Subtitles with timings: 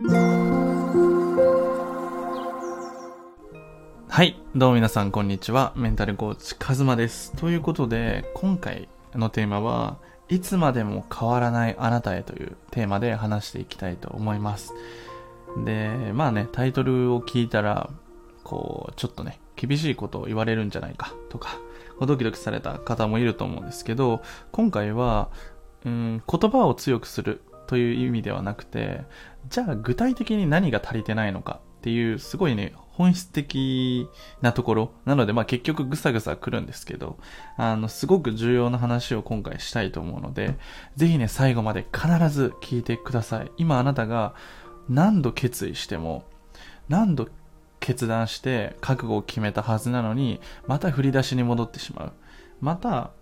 [0.00, 0.06] は
[4.22, 4.40] い。
[4.54, 5.72] どうも皆さん、こんにちは。
[5.74, 7.32] メンタルコーチ、カズマです。
[7.34, 9.98] ということで、今回のテーマは、
[10.28, 14.72] いつまでも変わらないあなたへというテーマで話していきたいと思います。
[15.64, 17.90] で、まあね、タイトルを聞いたら、
[18.44, 21.58] こう、ちょっとね、厳しいことを言われるんじゃないかとか、
[22.00, 24.22] ドキドキされた方もいると思うんですけど、
[24.52, 25.28] 今回は、
[25.84, 29.02] うん、言葉を強くするという意味ではなくて、
[29.50, 34.08] じゃあ具体的に何が足りてないのかっていう、すごいね、本質的
[34.40, 34.92] なところ。
[35.04, 37.18] なので、まあ結局ぐさぐさ来るんですけど、
[37.56, 40.56] あの、すごく重要な話を今回したいと思うので、
[40.96, 43.52] ぜひね、最後まで必ず聞いてください。
[43.58, 44.34] 今あなたが
[44.88, 46.24] 何度決意しても、
[46.88, 47.28] 何度
[47.80, 52.12] 決断して覚悟を決めたはずなのに、また振り出しに戻ってしまう。
[52.60, 53.12] また、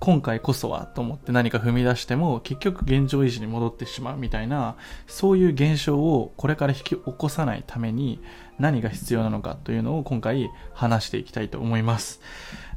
[0.00, 4.76] 今回こそはと思って何か踏み出しても結局現状維持に戻ってしまうみたいな
[5.06, 8.18] そういう現象をこれから引き起こさないために
[8.58, 12.20] 何が必要なのかというのを今回話していきたいと思います。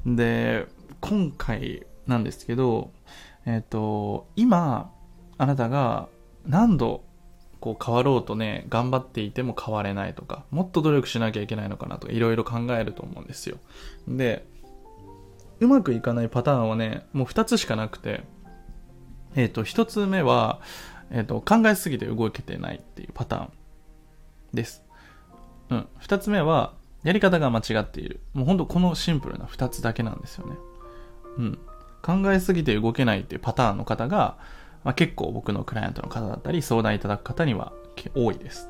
[0.06, 0.68] で
[1.00, 2.92] 今回なんですけど
[3.46, 4.92] えっ、ー、と今
[5.38, 6.10] あなたが
[6.46, 7.06] 何度
[7.62, 13.58] こう変わろうとね頑張っていても変われないとかもっと努力しなきゃいけないのかなとかいろいろ考えると思うんですよ。
[14.10, 14.46] で
[15.59, 18.23] うまくいかないパターンはね、もう2つしかなくて、
[19.36, 20.59] えっ、ー、と、1つ目は、
[21.12, 23.50] えっ、ー、と、考えすぎて動けてないっていうパターン
[24.54, 24.84] です。
[25.70, 25.88] うん。
[26.02, 28.20] 2つ目は、やり方が間違っている。
[28.34, 30.56] もうほんとこのシンプルな2つだけなんですよね。
[31.38, 31.59] うん。
[32.02, 34.38] 考えすぎて動けないっていうパターンの方が、
[34.84, 37.72] まあ、結構僕のクライアントの方だったり相談いただく方には
[38.16, 38.70] 多いです。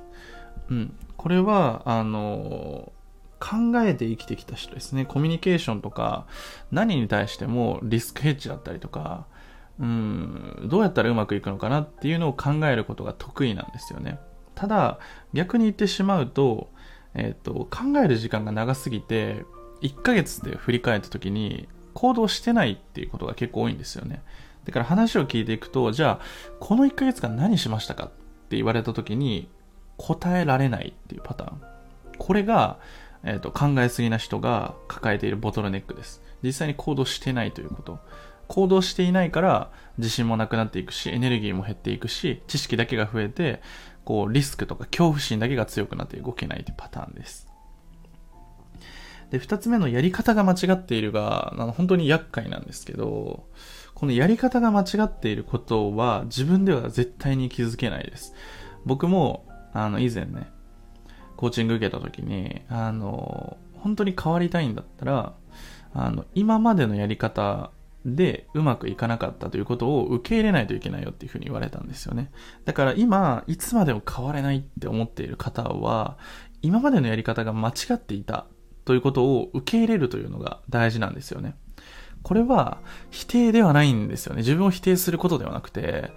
[0.69, 0.95] うん。
[1.17, 3.02] これは、あのー
[3.43, 5.03] 考えて生きてきた人ですね。
[5.03, 6.25] コミュニケーションとか、
[6.71, 9.25] 何に対してもリスクヘッジだったりとか、
[9.79, 14.17] うん、どうやったらうまくいくのかなっていうのを考えることが得意なんですよね。
[14.55, 14.97] ただ、
[15.33, 16.69] 逆に言ってしまうと、
[17.15, 19.43] えっ、ー、と、考える時間が長すぎて、
[19.81, 24.23] 1ヶ月で振り返った時に行動してないっていうことが結構多いんですよね。
[24.63, 26.25] だから話を聞いていくと、じゃあ、
[26.61, 28.07] この1ヶ月間何しましたかっ
[28.47, 29.49] て言われた時に
[29.97, 31.61] 答えられないっていうパターン。
[32.17, 32.77] これが、
[33.23, 36.21] えーと、考えすぎな人が抱えているボトルネックです。
[36.43, 37.99] 実際に行動してないということ。
[38.47, 43.61] 行動していないから自信もなくなっていくし、エネルギーも減っていくし、知識だけが増えて、
[44.05, 47.47] こう、リスクとか恐怖心だけが強くなって動けないというパターンです。
[49.31, 53.47] で、二つ目のやり方が間違っているが、あの本当に厄介なんですけど、
[53.95, 58.33] このやり方が間違っていることは自分では絶対に気づけないです。
[58.85, 60.51] 僕も、あの、以前ね、
[61.43, 65.33] コーチング受けた時に、あの、本当に変わりたいんだったら、
[65.93, 67.71] あの、今までのやり方
[68.05, 72.31] でうまくいかなかったということを受け入れないといけないよっていうふうに言われたんですよね。
[72.63, 76.17] だから今、いつまでも変われないって思っている方は、
[76.61, 78.45] 今までのやり方が間違っていた
[78.85, 81.55] ということを受け入れるというのが大事なんですよね。
[82.21, 82.77] これは
[83.11, 84.43] 否定ではないんですよね。
[84.43, 86.13] 自分を否定することではなくて、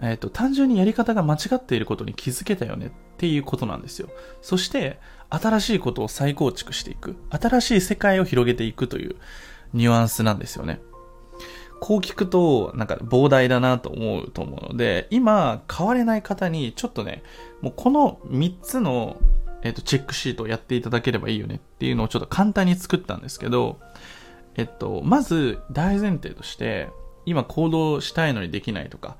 [0.00, 4.08] えっ、と、単純にやり方が間違っていることに気づけたよねっていうことなんですよ。
[4.42, 4.98] そして、
[5.30, 7.16] 新しいことを再構築していく。
[7.30, 9.16] 新しい世界を広げていくという
[9.72, 10.80] ニュアンスなんですよね。
[11.80, 17.22] こう聞くと、なんか膨大だなと思うと思うので、今、変われない方に、ちょっとね、
[17.60, 19.18] もうこの3つの、
[19.62, 23.80] えっ、と、チェックシートをやっていただければいいよねっていうのをちょっと簡単に作ったんですけど、
[24.56, 26.88] えっと、まず大前提として、
[27.26, 29.16] 今行動したいのにできないとか、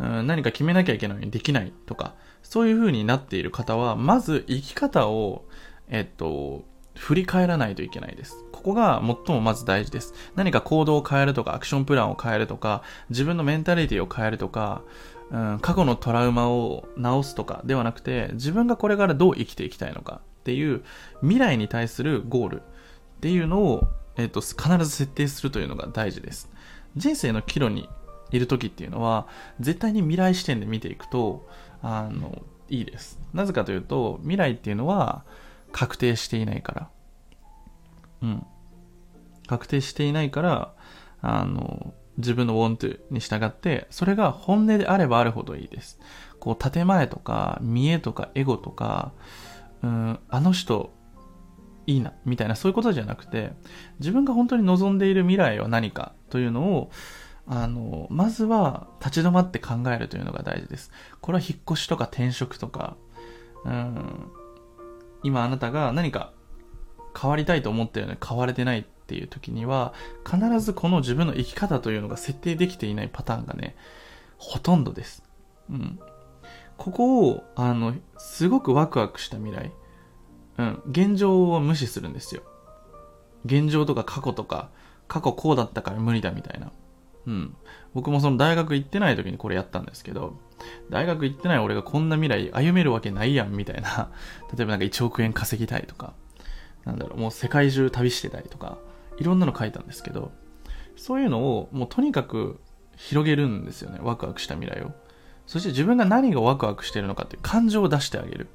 [0.00, 5.44] うん、何か決めなきゃいけないのにできないとか、そういう風になっている方は、まず生き方を、
[5.88, 6.64] えっと、
[6.94, 8.44] 振り返らないといけないです。
[8.52, 10.14] ここが最もまず大事です。
[10.34, 14.82] 何か行動を変えるとか、アクションプランを変えるとか、自分のメンタリティを変えるとか、
[15.30, 20.82] うん、過去のトラウマを直すとかではなくて、自分がこれからどう生きていきたいのかっていう
[21.20, 22.64] 未来に対するゴールっ
[23.20, 26.50] ていうのを、えっと、必ず設定するというのが大事です。
[26.96, 27.88] 人生の岐路に
[28.30, 29.26] いる時っていうのは、
[29.60, 31.48] 絶対に未来視点で見ていくと、
[31.82, 33.18] あの、いいです。
[33.32, 35.24] なぜかというと、未来っていうのは
[35.72, 36.90] 確定していないから。
[38.22, 38.46] うん。
[39.46, 40.74] 確定していないから、
[41.22, 45.98] あの、自分の want に従って、それが本音であればあるほどいいです。
[46.40, 49.12] こう、建前とか、見栄とか、エゴとか、
[49.82, 50.92] うん、あの人、
[51.86, 53.52] いいな、みたいな、そういうことじゃなくて、
[53.98, 56.90] 自分が本当に望んでいる未来は何かというのを、
[57.48, 60.90] あの、まずは立ち止まって考えるというのが大事です。
[61.20, 62.96] これは引っ越しとか転職とか、
[63.64, 64.30] うん、
[65.22, 66.32] 今あなたが何か
[67.20, 69.94] 変わりたいと思ってるのに変われてないっていう時には、
[70.30, 73.76] 必ずこの自分の生き方というのが設定できていないパターンがね、
[74.36, 75.24] ほとんどです。
[75.70, 75.98] うん。
[76.76, 79.72] ここを、あの、すごくワクワクした未来。
[80.58, 82.42] うん、現状を無視するんですよ。
[83.44, 84.70] 現状とか過去とか、
[85.08, 86.70] 過去こうだったから無理だみたいな。
[87.28, 87.56] うん。
[87.94, 90.38] 僕もその大学行ってない時にこれやったんですけど、
[90.88, 94.10] 大学行ってない俺がこんな未来歩めるわけないやんみたいな。
[94.56, 96.14] 例えばなんか1億円稼ぎたいとか、
[96.86, 98.78] なんだろう、もう世界中旅してたりとか、
[99.18, 100.32] いろんなの書いたんですけど、
[100.96, 102.58] そういうのをもうとにかく
[102.96, 103.98] 広げるんですよね。
[104.02, 104.92] ワクワクした未来を。
[105.46, 108.48] そして自分が何がワクワクしてるのかっていう感情を出してあげる。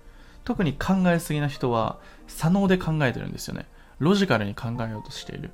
[0.44, 3.68] 特に考えすぎな人は、左脳で考えてるんですよね。
[4.00, 5.52] ロジカルに考えようとしている。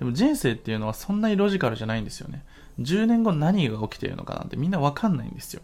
[0.00, 2.42] でも人生っていうのはそんなにロジカルじゃないんですよね。
[2.80, 5.60] 10年後何が起きているのかなんてみんなわかんないんですよ。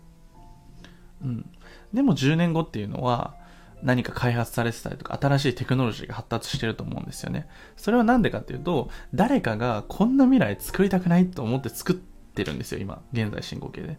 [1.25, 1.51] うん。
[1.95, 3.35] でも10年後っていうのは
[3.83, 7.49] 何か開発されてたりとか新しいテクノロジーが発達してると思うんですよね。
[7.79, 13.01] それは何でかっていうと、誰かがこんな未来作りたくないと思って作ってるんですよ、今。
[13.15, 13.99] 現在進行形で。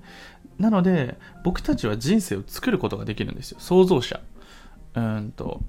[0.60, 3.60] なので、僕たちは人生を作ることができるんですよ。
[3.60, 4.20] 創造者。
[4.94, 5.62] うんと、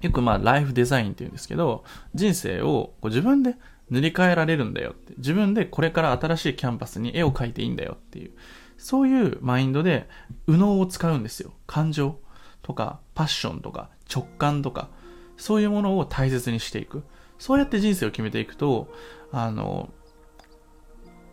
[0.00, 3.56] よくまあライフデザインって言うんですけど、人生をこう自分で
[3.90, 5.14] 塗り替えられるんだよって。
[5.18, 8.32] 自分でこれから新しいキャンパスに絵を描いていいんだよっていう。
[8.76, 10.08] そういうマインドで、
[10.46, 11.52] 右脳を使うんですよ。
[11.66, 12.18] 感情
[12.62, 14.88] とか、パッションとか、直感とか、
[15.36, 17.02] そういうものを大切にしていく。
[17.38, 18.92] そうやって人生を決めていくと、
[19.32, 19.90] あの、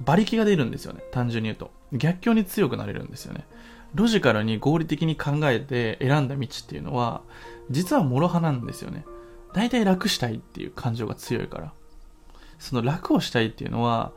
[0.02, 1.02] 馬力が出るんですよね。
[1.12, 1.72] 単純に言うと。
[1.94, 3.46] 逆境に強くなれるんですよね。
[3.94, 7.22] ロジカルに合理的に考えて選んだ道っていうのは、
[7.70, 9.06] 実は諸刃なんですよね。
[9.54, 11.74] 大体楽したいっていう感情が強いから。
[12.60, 14.12] その楽をしたいっていうのは、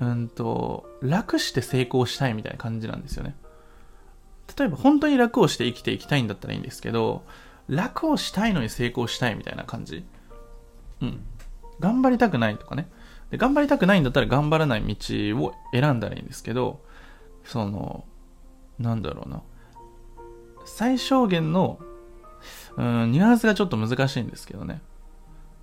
[0.00, 3.34] うんと、楽して成功したいみたいな感じなんですよね。
[4.58, 7.22] 例えば本当に楽をして生きていきたいんだったらいいんですけど、
[7.68, 10.04] 楽をしたいのに成功したいみたいな感じ。
[11.02, 11.20] うん。
[11.80, 12.88] 頑張りたくないとかね。
[13.30, 14.96] で頑張りたくないんだったら頑張らない道
[15.38, 16.80] を選んだらいいんですけど、
[17.44, 18.04] その、
[18.78, 19.42] なんだろうな。
[20.64, 21.78] 最小限の、
[22.76, 24.80] うん、ニュアンスがちょっと難しいんですけどね。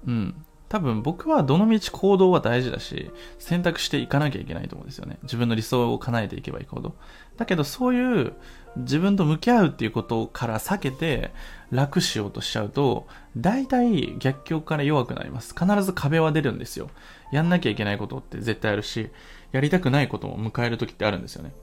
[0.08, 0.46] うん。
[0.74, 5.20] 多分僕はどの道行動は大事だし、選択していかなきゃいけないと思うんですよね。
[5.22, 6.96] 自分の理想を叶えていけばいいほど。
[7.38, 8.34] だけどそういう
[8.78, 11.32] 自分と向き合うっていうことから避けて
[11.70, 13.06] 楽しようとしちゃうと、
[13.38, 15.54] 大体逆境から弱くなります。
[15.54, 16.90] 必ず壁は出るんですよ。
[17.32, 19.12] やんなきゃいけないことって絶対あるし、
[19.52, 21.54] やりたくないことも迎える時ってあるんですよね。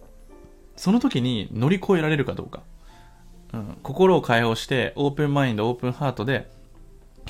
[0.77, 2.63] その時に乗り越えられるかどうか。
[3.55, 6.49] うん、心を解放してオープンマインド、オープンハートで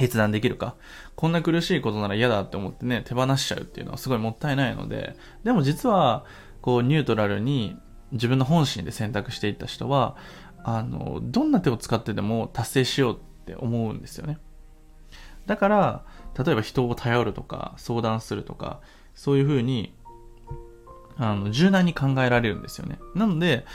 [0.00, 0.76] 決断できるか。
[1.14, 5.14] こんな苦しいことなら嫌だって思ってね、手放しちゃうっていうのはすごいもったいないので、
[5.44, 6.24] でも実は、
[6.62, 7.76] こう、ニュートラルに
[8.10, 10.16] 自分の本心で選択していった人は、
[10.64, 14.38] あの、どんな手を使ってでも達成しようって思うんですよね。
[15.44, 16.04] だから、
[16.42, 18.80] 例えば人を頼るとか、相談するとか、
[19.14, 19.94] そういうふうに、
[21.18, 22.98] あの、柔軟に考えられるんですよね。
[23.14, 23.66] なので、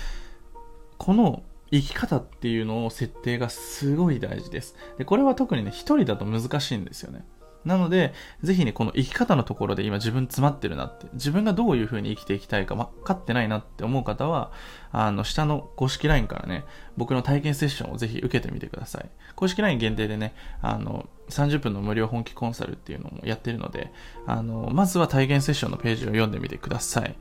[0.98, 4.76] この生き方っていうのを設定がすごい大事です。
[4.98, 7.26] で、これは特にね、一人だと難しいんですよね。
[7.66, 8.14] なので、
[8.44, 14.52] ぜひね、この生き方のところで今自分詰まってるなって、自分がどういう風に生きていきたいか分かってないなって思う方は、
[14.92, 16.64] あの、下の公式 LINE からね、
[16.96, 19.10] 僕の体験セッションをぜひ受けてみてください。
[19.36, 23.92] 公式 LINE 限定でね、あの、30分の無料本気コンサルっていうのもやってるので、
[24.28, 27.16] あの、まずは体験セッションのページを読んでみてください。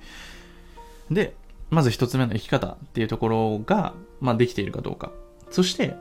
[1.10, 1.36] で、
[1.70, 5.12] まず一つ目の生き方っていうところが、まあ、できているかどうか。
[5.50, 5.96] そして、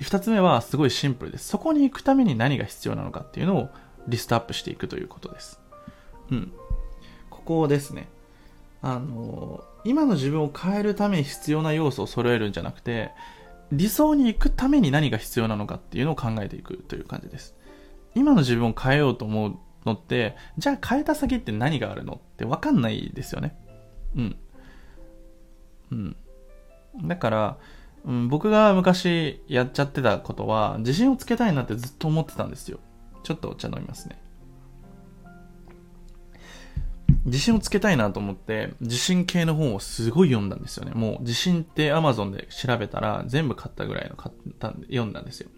[0.00, 1.48] 二つ目はすごいシンプルです。
[1.48, 3.68] そこに行くために何が必要なのかっていうのを
[4.06, 5.60] リストアップしていくということです。
[6.30, 6.52] うん。
[7.30, 8.08] ここですね。
[8.80, 13.10] あの、今の自分を変えるために必要な要素を揃えるんじゃなくて、
[13.72, 17.54] 理想に行くために何が必要なのかっていうのを考えていくという感じです。
[18.14, 23.56] 今の自分を変えようと思うのって、じゃあ変えた先って何があるのってわかんないですよね。
[24.16, 24.36] うん。
[25.90, 26.16] うん。
[27.04, 27.58] だから、
[28.04, 32.78] うん、僕が昔やっちゃってたことは、自信をつけたいなってずっと思ってたんですよ。
[33.22, 34.20] ちょっとお茶飲みますね。
[37.24, 40.92] 自信をつけたいなと思って、自信系の本をすごい読んだんですよね。
[40.94, 45.50] もう自信って Amazon で調べたら全部買ったぐらいの買ったんで読んだんですよ。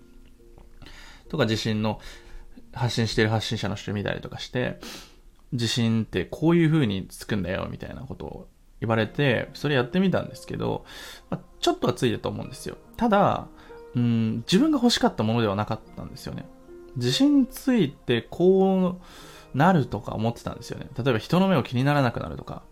[1.28, 2.00] とか自信の
[2.72, 4.80] 発信してる発信者の人見たりとかして、
[5.52, 8.48] 自信ってこういう風につくんだよみたいなことを
[8.80, 10.84] 言われて、それやってみたんですけど、
[11.28, 12.76] まあ、ちょっとはついたと思うんですよ。
[12.96, 13.46] ただ、
[13.94, 16.46] うん、自分が欲しかったものではなかったんですよね。
[16.96, 18.98] 自信ついてこ
[19.54, 20.88] うなるとか思ってたんですよね。
[20.96, 22.62] 例えば人の目を気にならなくなるとか、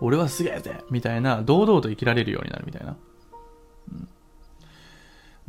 [0.00, 2.96] 俺はすげえぜみたいな、堂々と生きられるようになるみたいな。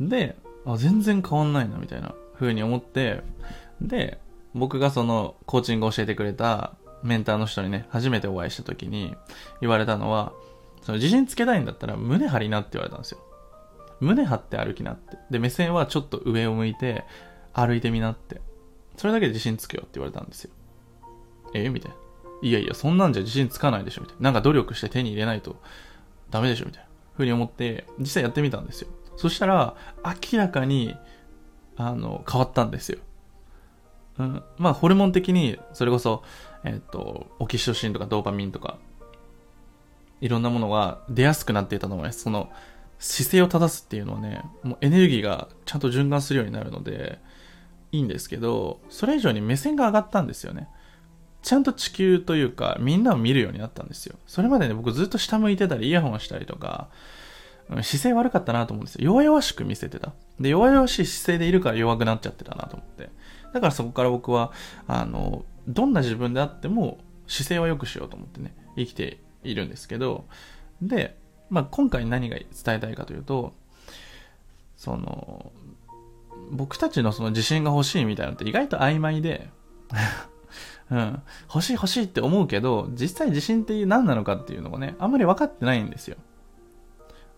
[0.00, 3.22] うん、で、あ、全然変わんないなみたいな風に思って、
[3.80, 4.20] で、
[4.54, 6.74] 僕がそのコーチングを教えてくれた
[7.04, 9.14] メンターの人にね、初めてお会いした時に
[9.60, 10.32] 言われたのは、
[10.82, 13.18] その自信つけたいんだったら胸張りなって言われたんですよ。
[14.00, 15.16] 胸張って歩きなって。
[15.30, 17.04] で、目線はちょっと上を向いて
[17.52, 18.40] 歩いてみなって。
[18.96, 20.50] それだけで自信つけよって言われたんですよ。
[21.54, 21.68] え？
[21.68, 21.96] みたいな。
[22.42, 24.22] いやいや、そんなんじゃ自信つかないでしょみたいな。
[24.24, 25.56] なんか努力して手に入れないと
[26.30, 26.88] ダメでしょみたいな。
[27.16, 28.88] ふうに思って、実際やってみたんですよ。
[29.16, 29.76] そしたら、
[30.32, 30.96] 明らかに、
[31.76, 32.98] あの、変わったんですよ。
[34.18, 34.42] うん。
[34.58, 36.22] まあ、ホルモン的に、それこそ、
[36.64, 38.78] えっ、ー、と、オキシトシンとかドーパミンとか、
[40.20, 42.22] いろんなものが出やすくなっていたと思います。
[42.22, 42.50] その、
[42.98, 47.18] 姿勢を正すっていうのはね、もうエネルギーがちゃんと循環するようになるので、
[47.92, 50.68] いいんですけど、それ以上に目線が上がったんですよね。
[51.42, 54.16] ちゃんと地球というか、みんなを見るようになったんですよ。
[54.26, 56.88] それまでね、僕ずっと下向いてたり、イヤホンしたりとか、
[57.68, 59.04] 姿勢悪かったなと思うんですよ。
[59.04, 60.12] 弱々しく見せてた。
[60.40, 63.10] で、弱々しい姿勢でいるから弱くなっちゃってたなと思って。
[63.54, 64.52] だからそこから僕は、
[64.88, 70.26] あの、どんな自分であっても姿勢は良くしようと思ってね、生きているんですけど、
[70.82, 71.16] で、
[71.50, 73.54] まあ、今回何が伝えたいかというと、
[74.76, 75.52] その、
[76.50, 79.48] 僕たちのその自信が欲しいみたいなのって意外と曖昧で
[80.90, 86.16] うん、欲しい欲しいって思うけど、実際自信って何なのかっていうのがね、あんまり分かってないんですよ。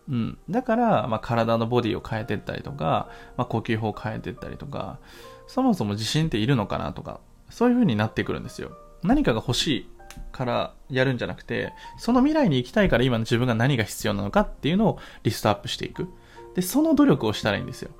[0.09, 0.37] うん。
[0.49, 4.99] だから、まあ、体のボディを変えてったりとか、まあ、呼吸法を変えてったりとか、
[5.47, 8.71] そもそも自信っているのかなとか、そういう風になってくるんですよ。
[9.03, 9.89] 何かが欲しい
[10.31, 16.07] からやるんじゃなくて、その未来に行きたいから今の自分が何が必要なのかっていうのをリストアップしていく。
[16.55, 17.91] で、その努力をしたらいいんですよ。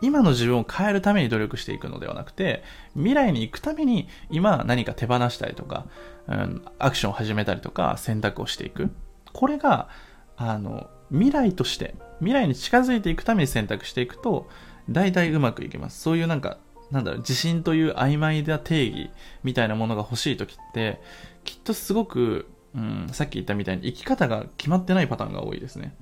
[0.00, 2.62] 今の自分を変えるために努力していくのではなくて、
[2.94, 5.86] 未来に行くために今何か手放したりとか、
[6.28, 8.90] うん、アクションを始めたりとか選択をしていく。
[9.32, 9.88] これが、
[10.36, 14.48] あの、未来として、未来に近づいていくために選択していくと、
[14.90, 16.00] 大体うまくいきます。
[16.00, 16.58] そういうなんか、
[16.90, 19.10] なんだろう、自信という曖昧な定義
[19.44, 21.00] みたいなものが欲しい時って、
[21.44, 25.94] きっとすごく、うん、さっき言ったみたいに生き方が決まってないパターンが多いですね。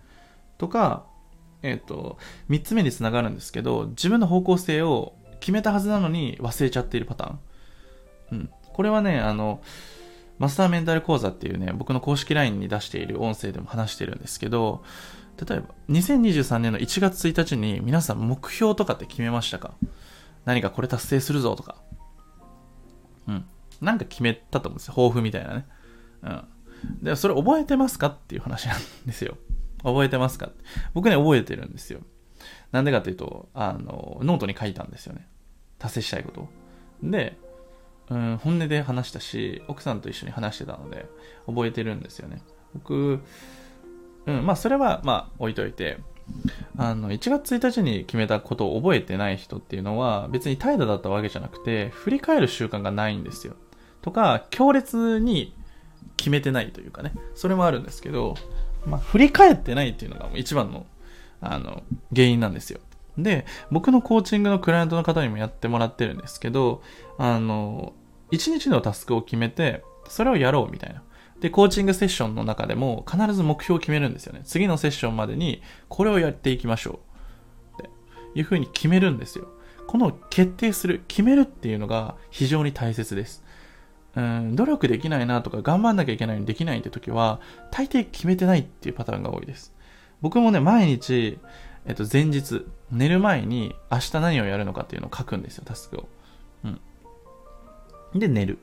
[0.58, 1.06] とか、
[1.62, 7.38] えっ、ー、と、三つ目につながるんですけど、自分の方向性を決めたはずなのに忘れちゃっているパターン。
[8.32, 8.50] うん。
[8.72, 9.60] これはね、あの、
[10.38, 14.84] マスターメンタル講座っていうね、僕の公式 LINE に出している音声でも話してるんですけど、
[15.48, 19.74] 例えば、2023年の1月1日に皆さん目標とかって決めましたか？
[20.44, 21.76] 何かこれ達成するぞとか。
[23.28, 23.44] うん。
[23.80, 24.94] なんか決めたと思うんですよ。
[24.94, 25.66] 抱負みたいなね。
[26.22, 26.44] うん。
[27.02, 29.36] で、それ覚えてますかっていう話なんですよ。
[29.82, 30.50] 覚えてますか
[30.94, 32.00] 僕ね、覚えてるんですよ。
[32.72, 35.28] なんでかっていうと、あの、ノートに書いたんですよね。
[35.78, 36.48] 達成したいことを。
[37.02, 37.38] で、
[38.10, 41.06] うん、本音で話したし、奥さんと一緒に話してたので、
[41.46, 42.42] 覚えてるんですよね。
[42.74, 43.20] 僕、
[44.26, 45.98] うん、まあ、それは、まあ、置いといて、
[46.76, 53.54] あの、1月1日に決めたことを覚えてない人っていうのは、別に怠惰だったわけじゃなくて、振り返る習慣がないんですよ。
[54.02, 55.54] とか、強烈に
[56.16, 58.34] 決めてないというかね、それもあるんですけど、
[58.86, 60.86] まあ、振り返ってないっていうのが一番の、
[61.40, 61.82] あの、
[62.14, 62.80] 原因なんですよ。
[63.18, 66.82] で、僕のコーチングのクライアントの方にもやってもらってるんですけど、
[67.18, 67.92] あの、
[68.32, 71.02] 1日のタスクを決めて、それをやろうみたいな。
[71.40, 74.42] で、コーチングセッションの中でも必ず目標を決めるんですよね。
[74.44, 77.00] 次のセッションまでにこれをやっていきましょ
[77.78, 77.82] う。
[77.82, 77.90] って
[78.38, 79.48] いうふうに決めるんですよ。
[79.86, 83.44] この決定する、決めるっていうのが非常に大切です。
[84.16, 89.74] うん、努力できないなとか頑張んなきゃいけないのにできないって時は、大抵決めてないっていうパターンが多いです。
[90.22, 91.38] 僕もね、毎日、
[91.84, 96.08] えっと、前日、寝る前に明日何をやるのかっていうのを書くんですよ、タスクを。
[96.64, 96.68] う
[98.16, 98.18] ん。
[98.18, 98.58] で、寝る。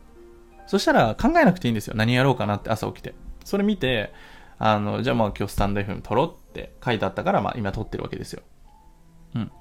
[0.67, 1.95] そしたら考えなくていいんですよ。
[1.95, 3.13] 何やろうかなって朝起きて。
[3.43, 4.13] それ見て、
[4.59, 8.41] あの、じゃあまあ今日スタンド FM 撮ろうって書いてあったから、まあ今撮ってるわけですよ。
[9.35, 9.51] うん。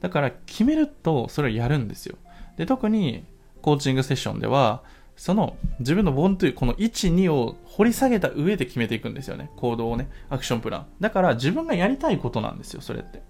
[0.00, 2.16] だから決めるとそれをやるんですよ。
[2.56, 3.24] で、特に
[3.60, 4.82] コーチングセッションでは、
[5.16, 9.50] その自分のボンというこの1、2を掘り下げた上で決めていくんですよね。
[9.56, 10.08] 行動をね。
[10.30, 10.86] アクションプラン。
[10.98, 13.22] だから自分がやりたいことなんですよ、それって。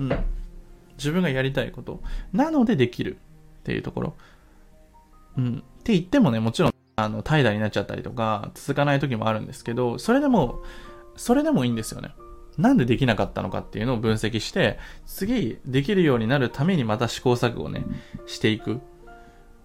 [0.00, 0.24] うん。
[0.96, 2.02] 自分がやりたいこと。
[2.32, 3.16] なのでできる
[3.60, 4.14] っていうところ。
[5.36, 5.62] うん。
[5.80, 10.62] って言ってもね、もちろん、あの、怠惰になっちゃったりとか、続かない時もあるんですけど、それでも、
[11.16, 12.14] それでもいいんですよね。
[12.58, 17.84] なんでできなかったのかっていうのを分析して、次できるようになるためにまた試行錯誤をね、
[18.26, 18.74] していく。
[18.74, 18.78] っ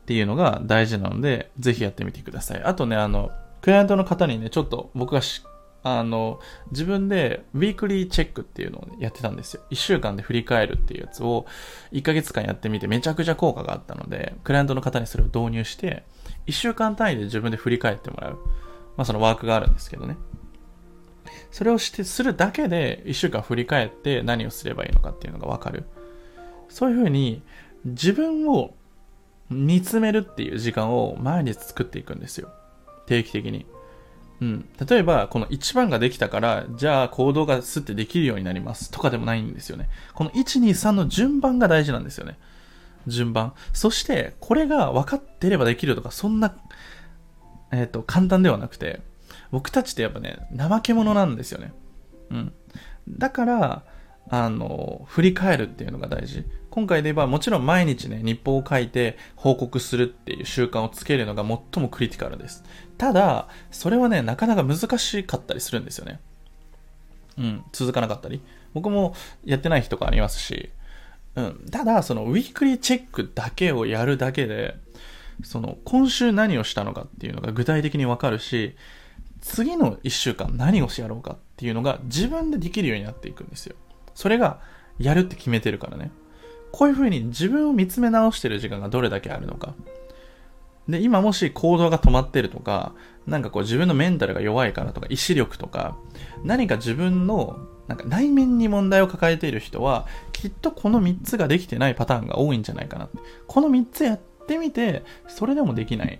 [0.05, 2.63] ていうのが大事なので、ぜひやってみてください。
[2.63, 5.21] あとね、あの、クライアントの方にね、ちょっと僕が
[5.87, 6.39] あの、
[6.71, 9.61] 自分でウィークリーチェックっていうのを、やってたんですよ。
[9.69, 11.45] 1週間で振り返るっていうやつを
[11.91, 16.03] 1ヶ月間やってみてめちゃくちゃ効果があったので、クライアントの方にそれを導入して、
[16.47, 18.39] 1週間単位で自分で振り返ってもらう。
[18.97, 20.17] まあそのワークがあるんですけどね。
[21.51, 25.83] それをして、するだけで1週間振り返って何をすればいいのかっていうのがわかる。
[26.67, 27.43] そういうふうに
[27.85, 28.73] 自分を
[29.51, 32.49] 見つめるっていう時間を毎日作っていくんですよ。
[33.05, 33.67] 定期的に。
[34.41, 34.69] うん。
[34.87, 39.89] 例えば、この1番ができたから、じゃあ行動がスッてできるようになりますとかでもないんですよね。
[40.13, 42.37] この1、2、3の順番が大事なんですよね。
[43.07, 43.53] 順番。
[43.73, 46.55] そして、これが分かってればできるとか、そんな、
[47.71, 49.01] えっ、と、簡単ではなくて、
[49.51, 51.71] 僕たちってやっぱね、怠け者なんですよね。
[52.31, 52.53] うん。
[53.07, 53.83] だから、
[54.29, 56.45] あの、振り返るっていうのが大事。
[56.71, 62.63] 今回で言えば、もちろん毎日ね、日報を書いて報告するっていう習慣をつけるのが最もクリティカルです。
[62.97, 66.19] ただ、それはね、なかなか難しかったりするんですよね。
[67.37, 68.41] うん、続かなかったり。
[68.73, 70.69] 僕もやってない日とかありますし、
[71.35, 74.75] うん、ただ、そのウィークリーチェックだけをやるだけで、
[75.43, 78.75] その今週何をしたのかっていうのが具体的にわかるし、
[79.41, 83.75] 次の1週間何をしやろうかっていうのが自分でできるようになっていくんですよ。
[84.13, 84.59] それが
[84.97, 86.11] やるって決めてるからね。
[86.71, 89.75] こういう風に自分を見つめ直してる時間がどれだけあるのか。
[90.87, 92.93] で、今もし行動が止まってるとか、
[93.25, 95.97] なんかこう自分のメンタルが弱いからとか、意志力とか、
[96.43, 103.17] 何か自分のなんか内面に問題を抱えている人は、きっとこの3つができてないパターンが多いんじゃないかなって。
[103.47, 106.19] この3つやってみて、それでもできない。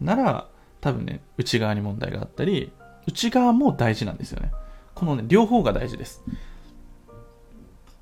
[0.00, 0.48] なら、
[0.80, 2.72] 多分ね、内側に問題があったり、
[3.06, 4.50] 内側も大事なんですよね。
[4.94, 6.22] このね、両方が大事です。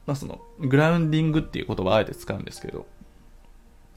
[0.06, 2.86] まあその、グラウンディングっていう言葉をあえて使うんですけど、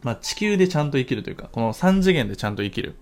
[0.03, 2.95] まあ地球でちゃんと生きるというか、この3次元でちゃんと生きる。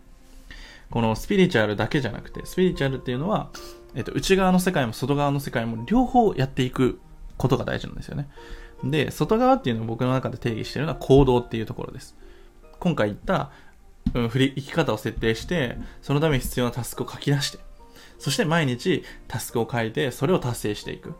[0.91, 3.49] このスピリチュアルだけじゃなくて、スピリチュアルっていうのは、
[3.95, 6.99] えっと、内側の世界も外側の世界も両方やっていく
[7.37, 8.27] ことが大事なんですよね。
[8.83, 12.15] で、外側っていうのを僕の中で定義してるのは行動っていうところです。
[12.79, 13.51] 今回言った、
[14.13, 17.59] うん、振り、生き方を設定して、そのために必要なタスクを書き出して、
[18.19, 21.13] そして毎日タスクを書いて、それを達成していく。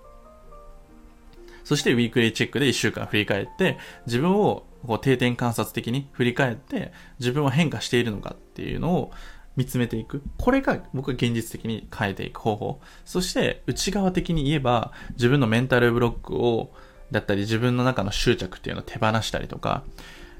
[1.65, 9.11] そしてウィークリーチェックで1週間振り返って、自分をこう定点観察的に振り返って、自分は変化しているのかっていうのを
[9.55, 10.21] 見つめていく。
[10.37, 12.81] これが僕は現実的に変えていく方法。
[13.03, 16.71] そして内側的に言えば、自分のメンタルブロックを、
[17.11, 19.83] だったり自分の中の執着っていうのを手放したりとか、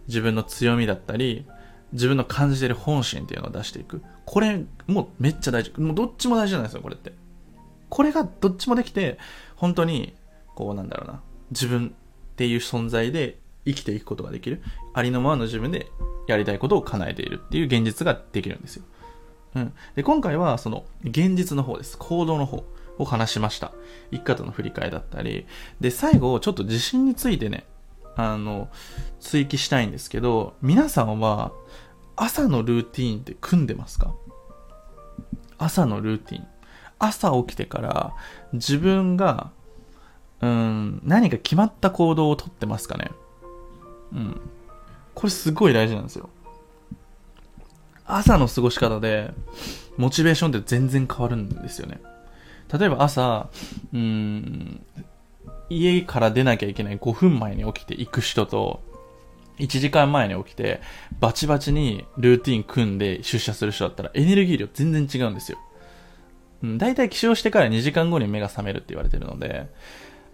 [0.08, 1.48] 自分の強みだったり、
[1.92, 4.04] 自分の感じてる本心っていうのを出していく。
[4.26, 5.72] これもうめっちゃ大事。
[5.80, 7.14] もうどっちも大事じゃなんですよ、これって。
[7.90, 9.18] これがどっちもできて、
[9.56, 10.14] 本当に、
[10.56, 14.62] こうなんだろうな、自分っていう存在で生きていくことができる。
[14.94, 15.88] ありのままの自分で
[16.28, 18.84] やりたいことを叶えているっていう現実ができるんですよ。
[19.56, 19.74] うん。
[19.96, 21.98] で、今回はその現実の方です。
[21.98, 22.66] 行動の方
[22.98, 23.74] を話しました。
[24.12, 25.46] 生き方の振り返りだったり。
[25.80, 27.66] で、最後、ちょっと自信についてね、
[28.16, 28.70] あの、
[29.20, 31.52] 追記したいんですけど、皆さんは
[32.16, 34.14] 朝のルーティーンって組んでますか？
[35.58, 36.48] 朝のルーティン。
[36.98, 38.14] 朝起きてから
[38.54, 39.52] 自分が、
[40.46, 43.12] うん、何か決まった行動をとってますかね？
[44.14, 44.42] うん。
[45.16, 46.30] これすごい大事なんですよ。
[48.06, 49.34] 朝の過ごし方で、
[49.98, 52.00] モチベーションって全然変わるんですよね。
[52.72, 53.50] 例えば朝、
[53.94, 54.86] うん、
[55.70, 58.84] 家から出なきゃいけない5分前に起きて行く人と、
[59.58, 60.82] 1時間前に起きて、
[61.20, 65.58] バチバチにルーティン組んで出社する人だったら、エネルギー量全然違うんですよ。
[66.62, 69.70] うん、大体起床してから2時間後に目が覚めるって言われてるので、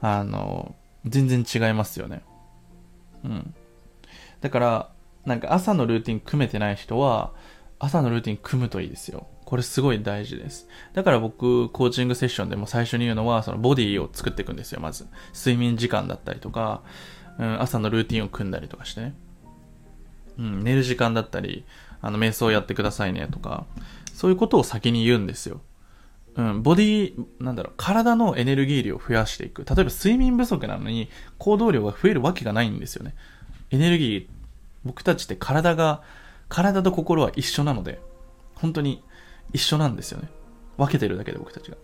[0.02, 2.24] あの、全然違いますよね。
[3.24, 3.54] うん。
[4.42, 4.92] だから、
[5.26, 7.34] なんか朝のルーティン組めてない人は、
[7.80, 9.28] 朝のルーティン組むといいですよ。
[9.46, 10.68] これすごい大事です。
[10.94, 15.08] だから僕、コーチングセッションでも最初に言うのは、そのボディを作っていくんですよ、まず。
[15.36, 16.84] 睡眠時間だったりとか、
[17.38, 19.16] うん、朝のルーティンを組んだりとかしてね。
[20.38, 21.66] うん、寝る時間だったり、
[22.02, 23.66] あの、瞑想やってくださいねとか、
[24.14, 25.62] そういうことを先に言うんですよ。
[26.36, 29.66] うん、ボディ、なんだろう、体のエネルギー量を増やしていく。
[29.66, 33.16] 例えば睡眠不足なのに行動量が増えるわけがないんですよね。
[33.70, 34.28] エネルギー、
[34.86, 36.02] 僕たちって体が、
[36.48, 38.02] 体と心は一緒なので、
[38.56, 39.04] 本当に
[39.54, 40.30] 一緒なんですよね。
[40.78, 41.78] 分けてるだけで僕たちが。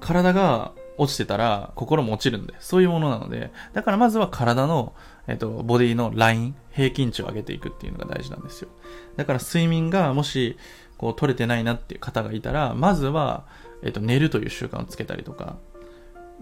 [0.00, 4.94] 体が落ちてたら心も落ちるんで、そういうものなので、だからまずは体の、
[5.26, 8.68] えっと、ボディのライン、平均値を上げていくっていうのが大事なんですよ。
[9.16, 10.56] だから睡眠がもし、
[10.98, 13.46] こう取れてないなっていう方がいたら、まずは、
[13.82, 15.56] えっと、寝るという習慣をつけたりとか、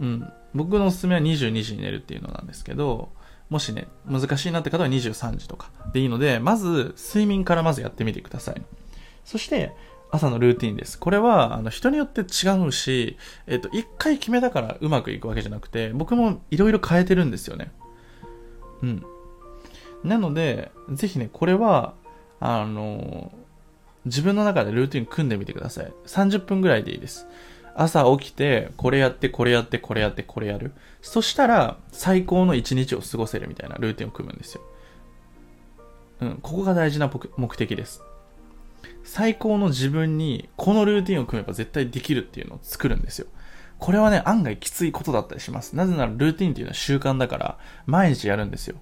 [0.01, 0.33] うん。
[0.55, 3.11] 僕のおすすめは22時に寝るっていうのなんですけど、
[3.51, 8.63] もしね、難しいなって方は23時とかでいいので、まず睡眠からまずやってみてください。
[9.25, 9.73] そして、
[10.11, 10.99] 朝のルーティンです。
[10.99, 17.73] これは、あの、人によって違うし、えっと、一回決めたからうまくいくわけじゃなくて、僕もいろいろ変えてるんですよね。
[18.83, 19.05] うん。
[20.05, 21.95] なので、ぜひね、これは、
[22.39, 23.33] あの、
[24.05, 25.93] 自分の中でルーティン組んでみてください。
[26.07, 27.27] 30分ぐらいでいいです。
[27.75, 30.73] 朝起きて、これやって、これやって、これやって、これやる。
[31.03, 34.63] そしたら、最高の一日を過ごせるみたいなルーティンを組むんですよ。
[36.21, 38.03] うん、ここが大事な目的です。
[39.03, 43.27] 最高の自分にこのルーティンを組めば絶対できるっていうのを作るんですよ。
[43.79, 45.77] これはね、案外きついことだったりします。
[45.77, 48.77] なぜならルーティンっていうのは習慣だから、毎日やるんですよ。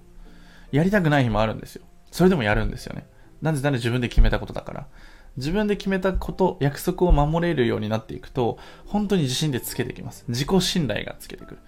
[0.71, 1.83] やりたくない日もあるんですよ。
[2.11, 3.07] それでもやるんですよね。
[3.41, 4.87] なぜなら自分で決めたことだから。
[5.37, 10.25] 自分で決めたこと、約束を守れるようになっていくと、本当に自信でつけてきます。
[10.27, 11.59] 自己信頼がつけてくる。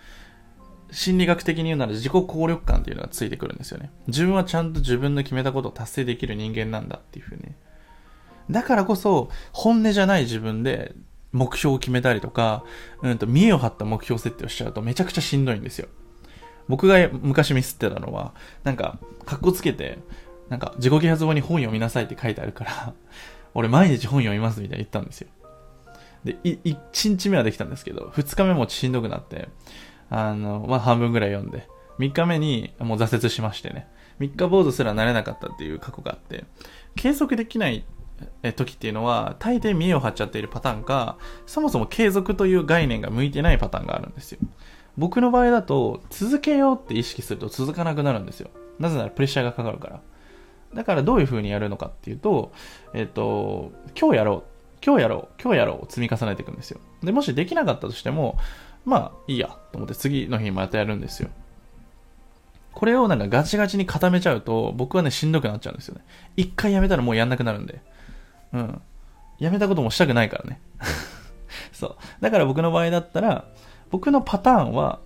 [0.92, 3.92] 心理学的に言うなら自己効力感っていうのがついてくるんですよね。
[4.08, 7.54] 自分はちゃんと自分の決めたことを達成できる人間なんだっていうふうに。
[8.52, 10.94] だからこそ、本音じゃない自分で
[11.32, 12.64] 目標を決めたりとか、
[13.02, 15.88] うんと、見栄を張った目標設定をしちゃうとめちゃくちゃしんどいんですよ。
[16.68, 20.00] 僕が昔ミスってたのは、なんか、格好つけて、
[20.50, 22.94] なんか、自己啓発本に本読みなさいって書いてあるから
[23.56, 25.30] 俺毎日本読みますみたいに言ったんですよ。
[26.24, 29.48] で、1日目はできたんですけど、2日目もしんどくなって、
[30.10, 31.68] あの、まあ、半分ぐらい読んで、
[32.00, 33.88] 3日目にもう挫折しましてね、
[34.20, 36.46] 3日坊主すらなれなかったっていう過去があって、
[36.96, 37.86] 継続できない
[38.56, 44.40] 時っていうのは、大抵見栄を張っちゃっているパターンか、そもそも継続という概念が向いてないパターンがあるんですよ。
[44.98, 48.50] 僕の場合だと、続けようって意識すると続かなくなるんですよ。
[48.80, 50.02] なぜならプレッシャーがかかるから。
[50.76, 52.52] だからどういう風にやるのかっていうと、
[52.94, 56.80] えっ、と、今日やろう、今日やろう、今日やろうを積み重ねていくんですよ。
[57.02, 58.38] で、もしできなかったとしても、
[58.84, 61.30] まあいいやと思って次の日またやるんですよ。
[62.74, 66.02] これをなんかガチガチに固めちゃうと、僕はね、しんどくなっちゃうんですよね。
[66.36, 67.82] 一回やめたらもうやんなくなるんで。
[68.52, 68.82] うん。
[69.40, 70.60] やめたこともしたくないからね。
[71.72, 71.96] そう。
[72.20, 73.46] だから僕の場合だったら、
[73.92, 75.00] 僕のパターンは、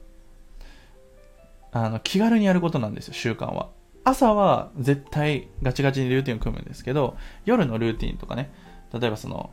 [1.71, 3.69] あの、気軽にやることなんですよ、習慣は。
[4.03, 8.51] 朝は絶対ガチガチにルーティンを組むんですけど、夜のルーティンとかね、
[8.93, 9.49] 例えばその、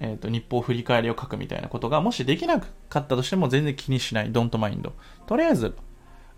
[0.00, 2.66] えっ、ー、と、日報振り返りを書くみたいなことが、もしできなか
[3.00, 4.92] ったとしても全然気にしない、ドントマインド。
[5.26, 5.74] とりあえず、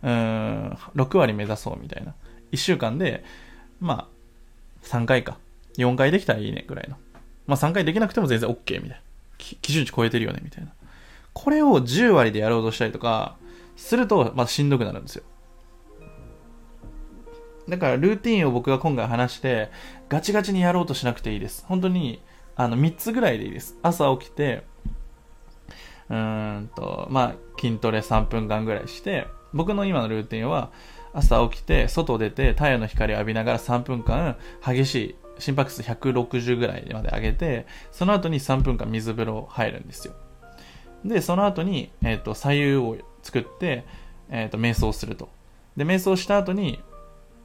[0.02, 2.14] うん、6割目指そうみたいな。
[2.52, 3.24] 1週間で、
[3.80, 4.08] ま
[4.82, 5.38] あ、3回か。
[5.76, 6.96] 4回できたらいいねぐらいの。
[7.46, 8.96] まあ3回できなくても全然 OK みたいな。
[9.38, 10.72] 基準値超えてるよねみたいな。
[11.32, 13.36] これを10割でやろうとしたりとか、
[13.76, 15.24] するとまたしんどくなるんですよ。
[17.68, 19.70] だからルーティンを僕が今回話して、
[20.08, 21.64] ガチガチにやろうとしなくていいです。
[21.66, 22.20] 本当に、
[22.56, 23.78] あの、3つぐらいでいいです。
[23.82, 24.64] 朝起きて、
[26.08, 30.70] うーんと、まあ、筋トレ3分間ぐらいして、僕の今のルーティンは、
[31.12, 40.14] 朝起きて、外出て、太陽の光を浴びながら3分間、激しい心拍数160ぐらいまで上げて、その後に3分間水風呂入るんですよ。
[41.04, 43.84] で、その後に、えっ、ー、と、左右を作って、
[44.28, 45.30] えっ、ー、と、瞑想すると。
[45.76, 46.80] で、瞑想した後に、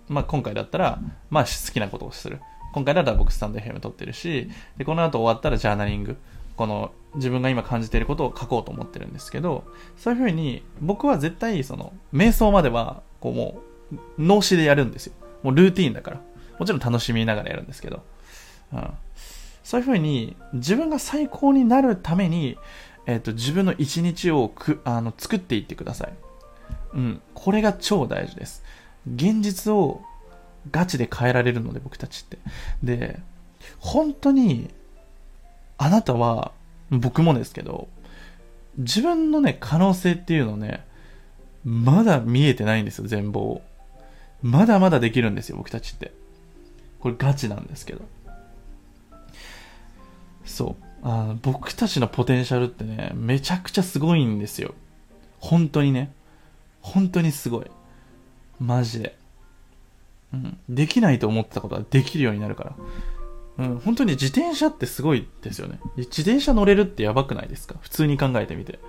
[0.07, 2.39] まあ、今回だったら、まあ、好きなことをする。
[2.73, 6.17] 今回だったら僕スタンド FM 撮ってるし、で、この後終わったらジャーナリング。
[6.57, 9.65] この、自分が今感じていることを書こうと思ってるんですけど、
[9.97, 15.13] そういうふうに、僕は絶対、その、瞑想までは、こうもう、脳死でやるんですよ。
[15.43, 16.21] もうルーティーンだから。
[16.59, 18.03] もちろん楽しみながらやるんですけど、
[18.73, 18.89] うん、
[19.63, 22.57] そういうふうに自分が最高になるために、
[23.05, 26.13] えっ、ー、と、自分の一日をくあの作っていってください。
[26.93, 27.21] うん。
[27.33, 28.63] これが超大事です。
[29.13, 30.01] 現実を
[30.71, 32.37] ガチで変えられるので、僕たちって。
[32.83, 33.19] で、
[33.79, 34.69] 本当に、
[35.77, 36.51] あなたは、
[36.89, 37.87] 僕もですけど、
[38.77, 40.85] 自分のね、可能性っていうのね、
[41.63, 43.61] まだ見えてないんですよ、全貌
[44.41, 46.11] まだまだできるんですよ、僕たちって。
[46.99, 48.01] これガチなんですけど。
[50.45, 50.85] そう。
[51.01, 54.73] あの僕たちのポテンシャルってね、めちゃくちゃすごいんですよ。
[55.39, 56.11] 本当にね。
[56.81, 57.65] 本当にすごい。
[58.59, 59.17] マジで。
[60.33, 60.57] うん。
[60.69, 62.75] できないと思ってたことはできるようになるから。
[63.57, 63.79] うん。
[63.79, 65.79] 本当に自転車ってすごいですよね。
[65.97, 67.75] 自転車乗れるってやばくないですか？
[67.81, 68.79] 普通に考えてみて。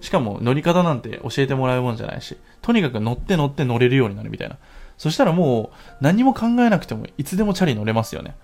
[0.00, 4.56] しかも乗り方なんて教えてもらうもんじゃないし、とにかく乗って乗って乗れるようになるみたいな。
[4.96, 8.34] そしたらもう何も考えなくてもいつでもチャリ乗れますよね。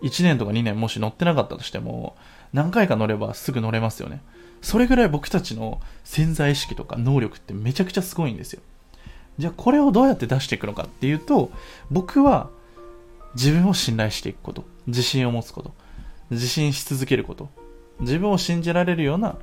[0.00, 2.16] 1年とか2年もし乗ってなかったとしても、
[2.52, 4.22] 何回か乗ればすぐ乗れますよね。
[4.62, 8.62] それぐらい僕たちの潜在意識とか能力ってめちゃくちゃすごいんですよ。
[9.38, 11.50] じゃあこれをどうやって出していくのかっていうと、
[11.90, 12.50] 僕は
[13.34, 15.72] 自分を信頼していくこと、自信を持つこと、
[16.30, 17.48] 自信し続けること、
[18.00, 19.36] 自分を信じられるような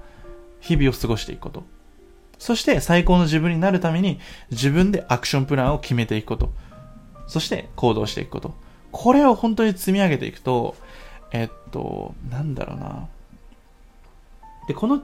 [0.60, 1.64] 日々を過ごしていくこと。
[2.38, 4.20] そして最高の自分になるために
[4.52, 6.52] 自分でアクションプランを決めていくこと。
[7.28, 8.54] そして行動していくこと。
[8.92, 10.76] これを本当に積み上げていくと、
[11.32, 13.08] えっと、なんだろうな。
[14.68, 15.02] で、この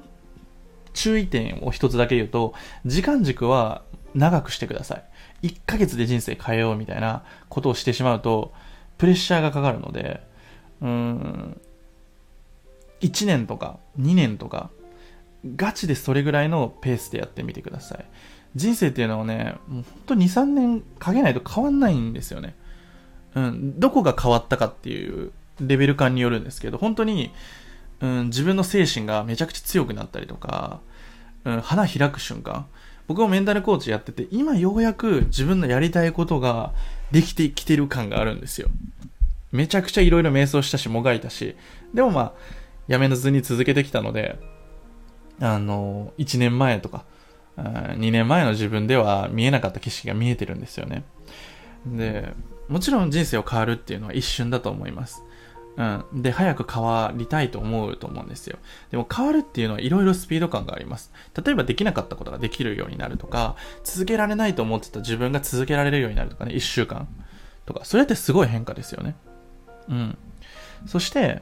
[0.94, 2.54] 注意点を一つだけ言うと、
[2.86, 5.02] 時間軸は長くしてくださ
[5.42, 5.48] い。
[5.48, 8.54] 1ヶ月で人生変えようみたいなことをしてしまうと、
[8.98, 10.22] プレッシャーがかかるので、
[10.82, 11.62] うん、
[13.02, 14.70] 1年とか2年とか
[15.56, 18.06] ガチでそれぐらいのペースでやってみてください。
[18.56, 22.56] 人生っていうのはね、もうほんと2、3年かけないと変わんないんですよね。
[23.34, 27.32] うん、どこが変わったかっていうレベル感によるんですけど、本当に、
[28.02, 30.82] うん、自分の精神がめちゃくちゃ強くなったりとか、
[31.46, 32.68] うん、花開く瞬間。
[33.12, 36.72] 僕もメンタルコーチやってて、今ようやく自分のやりたいことが
[37.12, 38.70] できてきてる感があるんですよ。
[39.52, 41.58] めちゃくちゃいろいろ瞑想したし、もがいたし、
[41.94, 42.34] でもまあ、
[42.88, 44.40] やめずに続けてきたので、
[45.42, 47.04] あの、1年前とか、
[47.58, 51.04] 2年前の自分では見えなかった景色が見えてるんですよね。
[51.86, 52.32] で、
[52.70, 55.22] もちろん人生を変わるっていうのは一瞬だと思います。
[55.78, 56.22] うん。
[56.22, 58.58] で、早く変わりたいと思うと思うんですよ。
[58.92, 61.12] でも変わるっていうのはいろいろスピード感があります。
[61.44, 67.08] 例えばできなかったことができるようになるとか、続けられないと思ってた自分が続けられるようになるとかね、1週間
[67.66, 69.16] とか、それってすごい変化ですよね。
[69.88, 70.18] うん。
[70.86, 71.42] そして、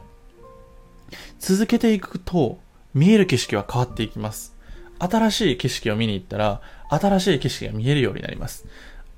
[1.39, 2.59] 続けていくと、
[2.93, 4.55] 見える景色は変わっていきます。
[4.99, 8.67] 新しい景色を見に行ったら、新しい景色が見えるようになります。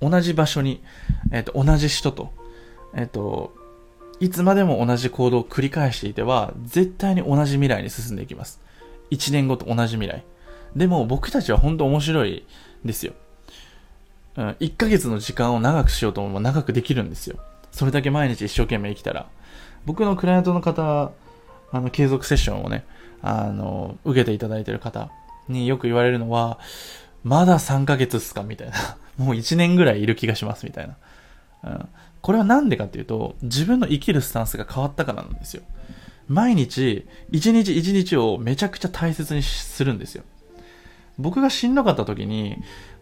[0.02, 0.84] 同じ場所に、
[1.32, 2.34] えっ、ー、と、同じ人と、
[2.94, 3.54] えっ、ー、と、
[4.22, 8.62] いつまでも同じ行動を繰り返していては、絶対に同じ未来に進んでいきます。
[9.10, 10.24] 1年後と同じ未来。
[10.76, 12.46] でも僕たちは本当面白い
[12.86, 13.14] ですよ。
[14.38, 17.38] うん、1ヶ月の時間を長くしようと思えば長くできるんですよ。
[17.72, 19.26] それだけ毎日一生懸命生きたら。
[19.86, 21.12] 僕のクライアントの方、
[21.72, 22.86] あの、継続セッションをね、
[23.24, 25.10] あの、受けていただいてる方
[25.50, 26.60] によく言われるのは、
[27.24, 28.44] まだ3ヶ月っすか？
[28.44, 28.76] みたいな。
[29.18, 30.96] もう1年ぐらいいる気がしますみたいな。
[31.64, 31.90] うん、
[32.22, 35.64] これはなんでかっていうと、自分の生きるスタンスが変わったからなんですよ。
[36.28, 40.24] 毎日、一日一日をめちゃくちゃ大切にするんですよ。
[41.18, 42.58] 僕がしんどかった時に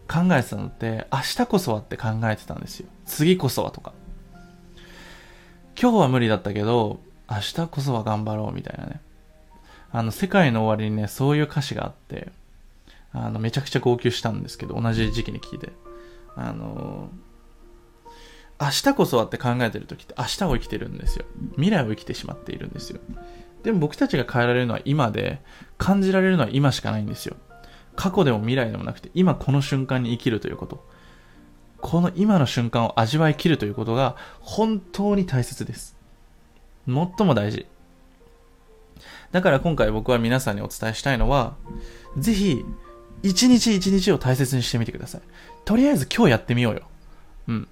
[0.08, 2.88] 考えてたのって、明日こそはって考えてたんですよ。
[3.04, 3.92] 次こそはとか。
[5.80, 9.00] 今日は無理だったけど、明日こそは頑張ろうみたいなね。
[9.92, 12.32] あの、世界の終わりにね、そういう歌詞があって、
[13.12, 15.70] あの、めちゃくちゃ号泣したんですけど、同じ時期に聞いて。
[16.36, 17.10] あの
[18.60, 21.24] 明日こそはって考えてる時って明日を生きてるんですよ。
[21.52, 23.00] 未来を生きてしまっているんですよ。
[23.62, 25.40] でも僕たちが変えられるのは今で、
[25.78, 27.36] 感じられるのは今しかないんですよ。
[27.96, 30.86] 過去でも未来でもなくて、今この瞬間に生きるということ。
[31.80, 35.96] この今の瞬間を味わい切るということが本当に大切です。
[36.86, 36.94] 最
[37.26, 37.66] も大事。
[39.32, 41.56] だから今回僕は皆さんにお伝えしたいのは、
[42.18, 42.64] ぜひ、
[43.22, 45.20] 一日一日を大切にしてみてください。
[45.64, 46.82] とりあえず今日やってみようよ。
[47.48, 47.68] うん。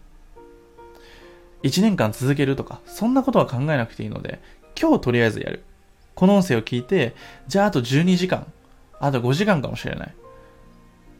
[1.63, 4.41] 一年間続けるとか、そんなことは考えなくていいので、
[4.81, 5.63] 今日とりあえずやる。
[6.15, 7.15] この音声を聞いて、
[7.47, 8.47] じゃああと12時間、
[9.01, 10.15] あと5時間かもしれない。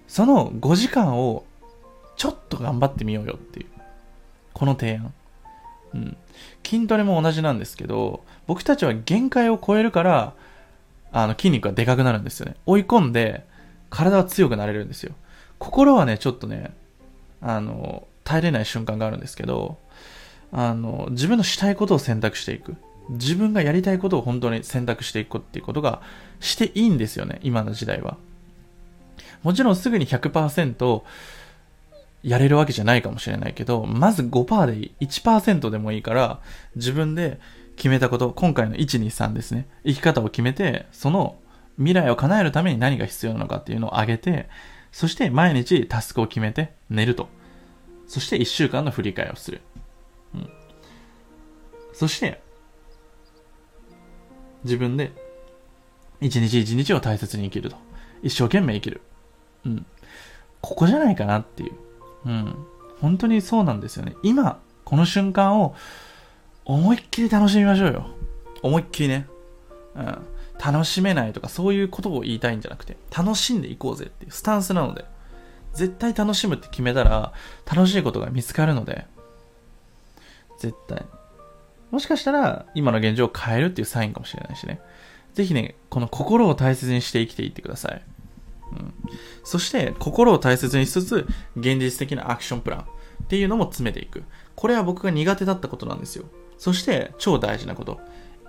[0.07, 1.45] その5時間を
[2.17, 3.67] ちょっと頑張ってみようよっていう。
[4.53, 5.13] この提案。
[5.95, 6.17] うん。
[6.67, 10.35] 筋トレも同じなんですけど、僕たちは限界を超えるから、
[11.13, 12.57] あの筋肉がでかくなるんですよね。
[12.67, 13.45] 追い込んで、
[13.91, 15.15] 体は強くなれるんですよ。
[15.59, 16.73] 心はね、ちょっとね、
[17.41, 19.79] あの、耐えれない瞬間があるんですけど、
[20.53, 22.77] あの、自分のしたいことを選択していく。
[23.11, 26.03] 自分がやりたいことを本当に選択していくっていうことが
[26.41, 28.19] していいんですよね、今の時代は。
[29.43, 31.03] もちろんすぐに100%
[32.23, 35.07] やれるわけじゃないかもしれないけど、まず5%でいい。
[35.07, 36.41] 1%でもいいから、
[36.77, 37.39] 自分で
[37.77, 39.69] 決めたこと、今回の1、2、3ですね。
[39.87, 41.37] 生き方を決めて、その
[41.77, 44.49] 未来を叶えるために何が必要なのかっていうのを上げて、
[44.91, 47.29] そして毎日タスクを決めて寝ると。
[48.09, 49.61] そして1週間の振り返りをする。
[52.01, 52.09] うん。
[52.09, 52.41] そして、
[54.65, 55.13] 自分で
[56.21, 57.77] 一日一日を大切に生きると。
[58.23, 59.01] 一生懸命生きる。
[59.65, 59.87] うん。
[60.61, 61.73] ここじゃないかなっていう。
[62.27, 62.55] うん。
[63.01, 64.15] 本当にそうなんですよね。
[64.23, 65.77] 今、この瞬間を
[66.65, 68.07] 思いっきり楽しみましょうよ。
[68.63, 69.27] 思いっきりね。
[69.95, 70.19] うん。
[70.59, 75.05] 楽しめないとかそういうことを言いたいんじゃなくて、楽しんでいこうぜっていうスタンスなので、
[75.75, 77.33] 絶対楽しむって決めたら、
[77.65, 79.07] 楽しいことが見つかるので、
[80.59, 81.05] 絶対。
[81.91, 84.81] もしかしたら、今の現状を変えるっていうサインかもしれないしね。
[85.35, 88.03] ぜひね、この心を大切にして生きていってください。
[88.73, 88.95] うん、
[89.45, 92.85] そして、心を大切にしつつ、現実的なアクションプランっ
[93.29, 94.25] ていうのも詰めていく。
[94.55, 96.27] これは僕が苦手だったことなんですよ。
[96.59, 98.01] そして、超大事なこと。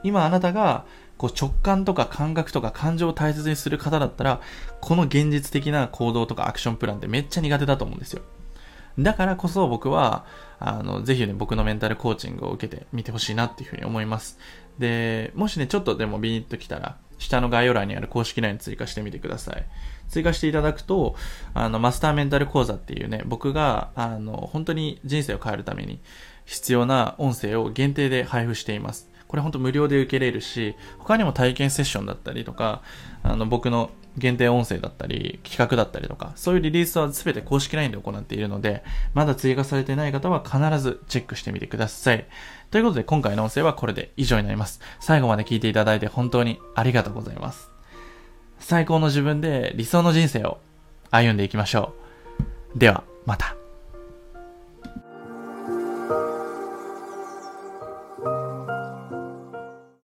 [0.03, 0.85] 今あなたが
[1.17, 4.41] こう直感とか感覚とか感情を大切にする方だったら、
[4.79, 8.21] この現実的な行動とかアクションプランってめっちゃ苦手だと思うんですよ。
[9.03, 10.25] だからこそ僕は、
[10.59, 14.37] あの、ぜひね、僕のメンタルコーチングを受けてみてほしいなっていうふうに思います。
[14.77, 19.65] で、もしね、ちょっとでもビニッときたら、下の概要欄にある公式 LINE 追加してみてください。
[20.07, 21.15] 追加していただくと、
[21.53, 25.99] あの、マスターメンタル講座っていうね、僕が、あの、本当に人生を変えるために
[26.45, 29.08] 必要な音声を限定で配布しています。
[29.29, 32.81] これほんと無料で受けれるし、他にも体験セッションだったりとか、
[33.21, 42.25] あの、僕の限定音声だったり、企画だったりとか、そういうリリースは全て公式 LINE で行っているので、まだ追加されてない方は必ずチェックしてみてください。
[42.71, 44.81] ということで今回の音声はこれで以上になります。
[44.99, 47.69] 最後まで聞いていただいて本当にありがとうございます。
[48.59, 50.57] 最高の自分で理想の人生を
[51.11, 51.93] 歩んでいきましょ
[52.75, 52.79] う。
[52.79, 53.58] では、また。